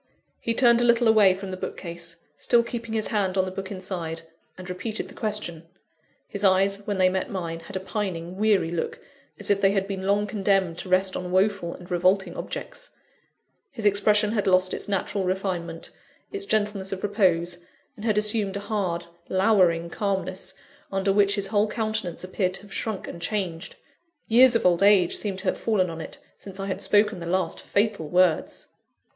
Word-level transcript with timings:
He 0.39 0.55
turned 0.55 0.81
a 0.81 0.83
little 0.83 1.07
away 1.07 1.35
from 1.35 1.51
the 1.51 1.57
bookcase 1.57 2.15
still 2.35 2.63
keeping 2.63 2.93
his 2.95 3.09
hand 3.09 3.37
on 3.37 3.45
the 3.45 3.51
book 3.51 3.69
inside 3.69 4.23
and 4.57 4.67
repeated 4.67 5.09
the 5.09 5.13
question. 5.13 5.67
His 6.27 6.43
eyes, 6.43 6.77
when 6.87 6.97
they 6.97 7.07
met 7.07 7.29
mine, 7.29 7.59
had 7.59 7.75
a 7.75 7.79
pining, 7.79 8.35
weary 8.35 8.71
look, 8.71 8.97
as 9.37 9.51
if 9.51 9.61
they 9.61 9.73
had 9.73 9.87
been 9.87 10.07
long 10.07 10.25
condemned 10.25 10.79
to 10.79 10.89
rest 10.89 11.15
on 11.15 11.31
woeful 11.31 11.75
and 11.75 11.91
revolting 11.91 12.35
objects; 12.35 12.89
his 13.71 13.85
expression 13.85 14.31
had 14.31 14.47
lost 14.47 14.73
its 14.73 14.87
natural 14.87 15.23
refinement, 15.23 15.91
its 16.31 16.47
gentleness 16.47 16.91
of 16.91 17.03
repose, 17.03 17.59
and 17.95 18.03
had 18.03 18.17
assumed 18.17 18.57
a 18.57 18.61
hard, 18.61 19.05
lowering 19.29 19.87
calmness, 19.87 20.55
under 20.91 21.13
which 21.13 21.35
his 21.35 21.45
whole 21.49 21.67
countenance 21.67 22.23
appeared 22.23 22.55
to 22.55 22.63
have 22.63 22.73
shrunk 22.73 23.07
and 23.07 23.21
changed 23.21 23.75
years 24.27 24.55
of 24.55 24.65
old 24.65 24.81
age 24.81 25.15
seemed 25.15 25.37
to 25.37 25.45
have 25.45 25.59
fallen 25.59 25.91
on 25.91 26.01
it, 26.01 26.17
since 26.37 26.59
I 26.59 26.65
had 26.65 26.81
spoken 26.81 27.19
the 27.19 27.27
last 27.27 27.61
fatal 27.61 28.09
words! 28.09 28.65